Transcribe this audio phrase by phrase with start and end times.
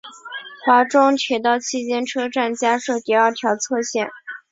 [0.65, 4.09] 华中铁道期间车站加设第二条侧线。